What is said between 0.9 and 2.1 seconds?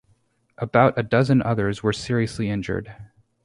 a dozen others were